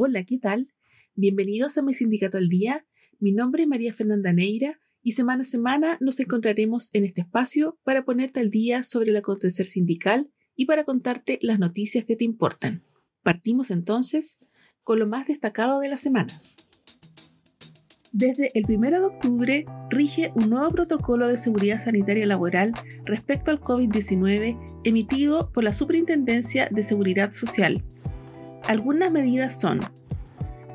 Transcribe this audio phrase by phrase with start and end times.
[0.00, 0.72] Hola, ¿qué tal?
[1.16, 2.86] Bienvenidos a mi sindicato al día.
[3.18, 7.80] Mi nombre es María Fernanda Neira y semana a semana nos encontraremos en este espacio
[7.82, 12.22] para ponerte al día sobre el acontecer sindical y para contarte las noticias que te
[12.22, 12.84] importan.
[13.24, 14.36] Partimos entonces
[14.84, 16.32] con lo más destacado de la semana.
[18.12, 22.72] Desde el 1 de octubre rige un nuevo protocolo de seguridad sanitaria laboral
[23.04, 27.82] respecto al COVID-19 emitido por la Superintendencia de Seguridad Social.
[28.66, 29.80] Algunas medidas son,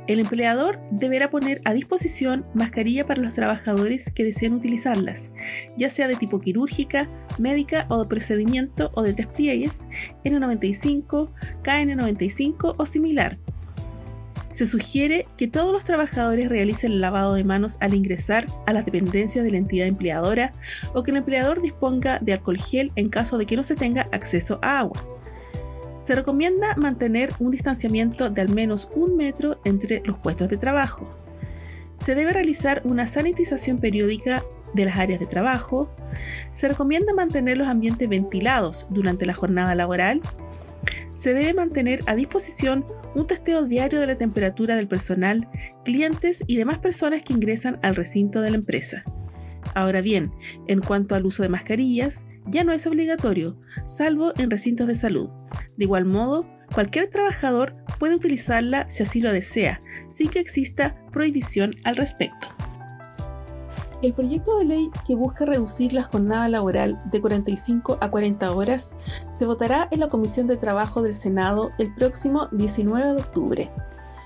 [0.07, 5.31] el empleador deberá poner a disposición mascarilla para los trabajadores que deseen utilizarlas,
[5.77, 9.85] ya sea de tipo quirúrgica, médica o de procedimiento o de tres pliegues,
[10.25, 11.31] N95,
[11.63, 13.37] KN95 o similar,
[14.53, 18.85] se sugiere que todos los trabajadores realicen el lavado de manos al ingresar a las
[18.85, 20.53] dependencias de la entidad empleadora
[20.93, 24.07] o que el empleador disponga de alcohol gel en caso de que no se tenga
[24.11, 25.12] acceso a agua.
[26.03, 31.09] Se recomienda mantener un distanciamiento de al menos un metro entre los puestos de trabajo.
[31.97, 35.89] Se debe realizar una sanitización periódica de las áreas de trabajo.
[36.51, 40.21] Se recomienda mantener los ambientes ventilados durante la jornada laboral
[41.23, 42.85] se debe mantener a disposición
[43.15, 45.47] un testeo diario de la temperatura del personal,
[45.85, 49.05] clientes y demás personas que ingresan al recinto de la empresa.
[49.75, 50.31] Ahora bien,
[50.67, 55.29] en cuanto al uso de mascarillas, ya no es obligatorio, salvo en recintos de salud.
[55.77, 61.73] De igual modo, cualquier trabajador puede utilizarla si así lo desea, sin que exista prohibición
[61.83, 62.47] al respecto.
[64.03, 68.95] El proyecto de ley que busca reducir la jornada laboral de 45 a 40 horas
[69.29, 73.71] se votará en la Comisión de Trabajo del Senado el próximo 19 de octubre.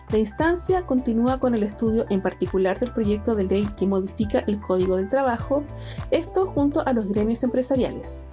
[0.10, 4.60] La instancia continúa con el estudio en particular del proyecto de ley que modifica el
[4.60, 5.64] Código del Trabajo,
[6.10, 8.26] esto junto a los gremios empresariales.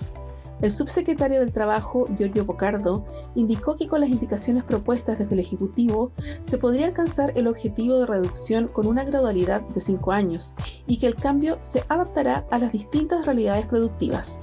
[0.61, 6.13] El subsecretario del Trabajo, Giorgio Bocardo, indicó que con las indicaciones propuestas desde el Ejecutivo
[6.43, 10.55] se podría alcanzar el objetivo de reducción con una gradualidad de cinco años
[10.87, 14.41] y que el cambio se adaptará a las distintas realidades productivas.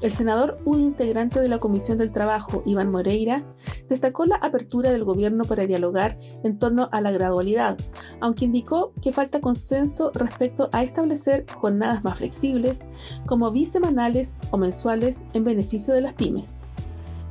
[0.00, 3.42] El senador, un integrante de la Comisión del Trabajo, Iván Moreira,
[3.88, 7.76] destacó la apertura del gobierno para dialogar en torno a la gradualidad,
[8.20, 12.86] aunque indicó que falta consenso respecto a establecer jornadas más flexibles,
[13.26, 16.68] como bisemanales o mensuales en beneficio de las pymes.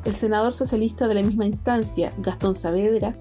[0.07, 3.13] El senador socialista de la misma instancia, Gastón Saavedra,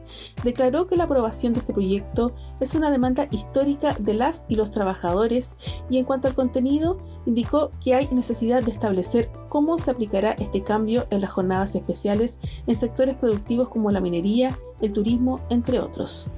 [0.44, 4.70] declaró que la aprobación de este proyecto es una demanda histórica de las y los
[4.70, 5.56] trabajadores
[5.90, 10.62] y en cuanto al contenido, indicó que hay necesidad de establecer cómo se aplicará este
[10.62, 12.38] cambio en las jornadas especiales
[12.68, 16.30] en sectores productivos como la minería, el turismo, entre otros.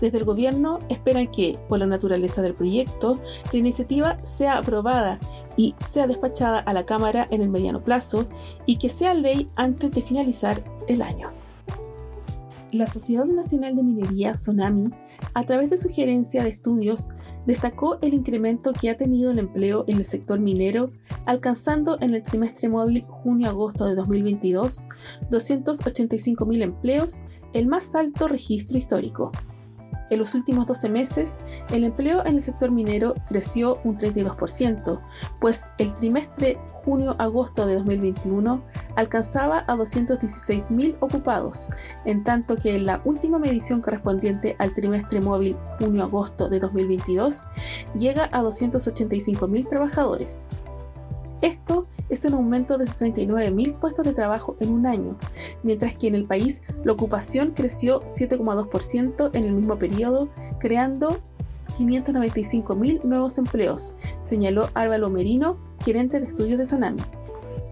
[0.00, 3.18] Desde el gobierno esperan que, por la naturaleza del proyecto,
[3.52, 5.18] la iniciativa sea aprobada
[5.56, 8.26] y sea despachada a la Cámara en el mediano plazo
[8.66, 11.28] y que sea ley antes de finalizar el año.
[12.72, 14.90] La Sociedad Nacional de Minería, SONAMI,
[15.32, 17.10] a través de sugerencia de estudios,
[17.46, 20.90] destacó el incremento que ha tenido el empleo en el sector minero,
[21.26, 24.86] alcanzando en el trimestre móvil junio-agosto de 2022
[25.30, 27.22] 285.000 empleos,
[27.52, 29.30] el más alto registro histórico.
[30.10, 31.38] En los últimos 12 meses,
[31.70, 35.00] el empleo en el sector minero creció un 32%,
[35.40, 38.62] pues el trimestre junio-agosto de 2021
[38.96, 41.70] alcanzaba a 216.000 ocupados,
[42.04, 47.44] en tanto que en la última medición correspondiente al trimestre móvil junio-agosto de 2022
[47.96, 50.46] llega a 285.000 trabajadores.
[51.40, 55.18] Esto es un aumento de 69.000 puestos de trabajo en un año,
[55.62, 60.28] mientras que en el país la ocupación creció 7,2% en el mismo periodo,
[60.58, 61.18] creando
[61.78, 67.02] 595.000 nuevos empleos, señaló Álvaro Merino, gerente de estudios de Sonami.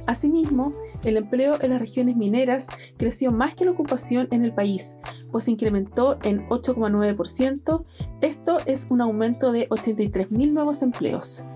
[0.07, 0.73] Asimismo,
[1.05, 4.97] el empleo en las regiones mineras creció más que la ocupación en el país,
[5.31, 7.85] pues se incrementó en 8,9%.
[8.21, 11.47] Esto es un aumento de 83.000 nuevos empleos.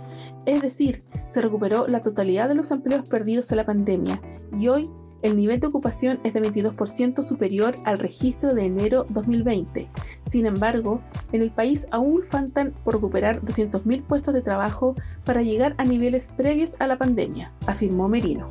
[0.46, 4.88] Es decir, se recuperó la totalidad de los empleos perdidos en la pandemia y hoy
[5.22, 9.88] el nivel de ocupación es de 22% superior al registro de enero 2020.
[10.24, 11.00] Sin embargo,
[11.32, 14.94] en el país aún faltan por recuperar 200.000 puestos de trabajo
[15.24, 18.46] para llegar a niveles previos a la pandemia, afirmó Merino.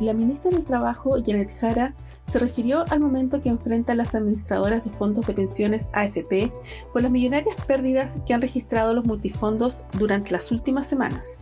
[0.00, 1.94] La ministra del Trabajo, Janet Jara,
[2.26, 6.52] se refirió al momento que enfrentan las administradoras de fondos de pensiones AFP
[6.92, 11.40] por las millonarias pérdidas que han registrado los multifondos durante las últimas semanas.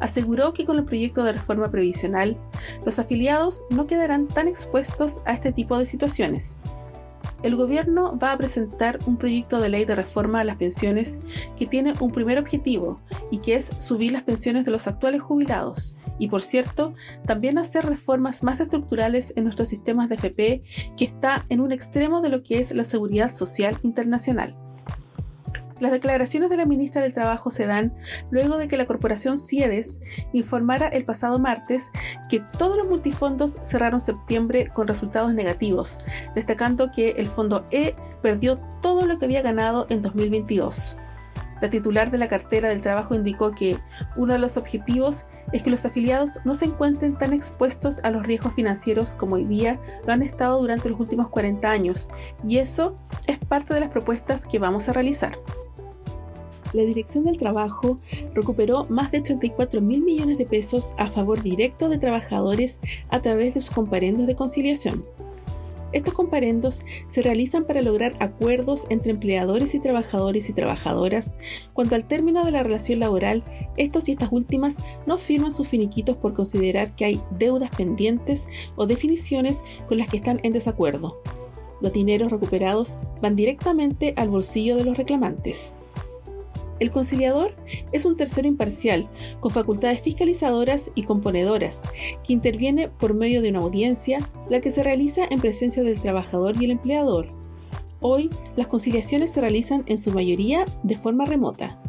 [0.00, 2.36] Aseguró que con el proyecto de reforma previsional,
[2.84, 6.58] los afiliados no quedarán tan expuestos a este tipo de situaciones.
[7.42, 11.18] El gobierno va a presentar un proyecto de ley de reforma a las pensiones
[11.58, 13.00] que tiene un primer objetivo
[13.30, 16.94] y que es subir las pensiones de los actuales jubilados y por cierto,
[17.26, 20.62] también hacer reformas más estructurales en nuestros sistemas de FP
[20.96, 24.56] que está en un extremo de lo que es la seguridad social internacional.
[25.80, 27.92] Las declaraciones de la ministra del Trabajo se dan
[28.30, 30.00] luego de que la corporación CIEDES
[30.32, 31.90] informara el pasado martes
[32.30, 35.98] que todos los multifondos cerraron septiembre con resultados negativos,
[36.36, 40.98] destacando que el fondo E perdió todo lo que había ganado en 2022.
[41.62, 43.78] La titular de la cartera del trabajo indicó que
[44.16, 48.24] uno de los objetivos es que los afiliados no se encuentren tan expuestos a los
[48.24, 52.08] riesgos financieros como hoy día lo han estado durante los últimos 40 años,
[52.46, 55.38] y eso es parte de las propuestas que vamos a realizar
[56.72, 57.98] la Dirección del Trabajo
[58.34, 62.80] recuperó más de 84 mil millones de pesos a favor directo de trabajadores
[63.10, 65.04] a través de sus comparendos de conciliación.
[65.92, 71.36] Estos comparendos se realizan para lograr acuerdos entre empleadores y trabajadores y trabajadoras
[71.72, 73.44] cuando al término de la relación laboral
[73.76, 78.86] estos y estas últimas no firman sus finiquitos por considerar que hay deudas pendientes o
[78.86, 81.20] definiciones con las que están en desacuerdo.
[81.80, 85.76] Los dineros recuperados van directamente al bolsillo de los reclamantes.
[86.82, 87.54] El conciliador
[87.92, 89.08] es un tercero imparcial,
[89.38, 91.84] con facultades fiscalizadoras y componedoras,
[92.24, 94.18] que interviene por medio de una audiencia,
[94.50, 97.28] la que se realiza en presencia del trabajador y el empleador.
[98.00, 101.80] Hoy, las conciliaciones se realizan en su mayoría de forma remota.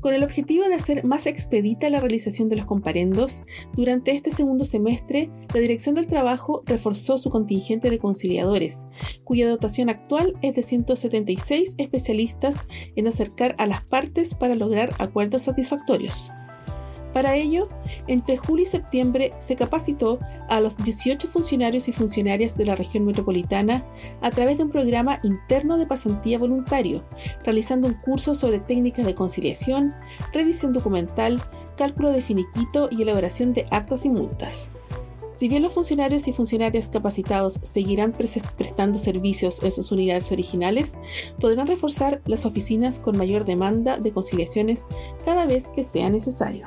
[0.00, 3.42] Con el objetivo de hacer más expedita la realización de los comparendos,
[3.74, 8.86] durante este segundo semestre, la Dirección del Trabajo reforzó su contingente de conciliadores,
[9.24, 12.66] cuya dotación actual es de 176 especialistas
[12.96, 16.32] en acercar a las partes para lograr acuerdos satisfactorios.
[17.12, 17.68] Para ello,
[18.06, 23.04] entre julio y septiembre se capacitó a los 18 funcionarios y funcionarias de la región
[23.04, 23.84] metropolitana
[24.20, 27.04] a través de un programa interno de pasantía voluntario,
[27.44, 29.94] realizando un curso sobre técnicas de conciliación,
[30.32, 31.40] revisión documental,
[31.76, 34.72] cálculo de finiquito y elaboración de actas y multas.
[35.32, 40.96] Si bien los funcionarios y funcionarias capacitados seguirán prestando servicios en sus unidades originales,
[41.40, 44.86] podrán reforzar las oficinas con mayor demanda de conciliaciones
[45.24, 46.66] cada vez que sea necesario.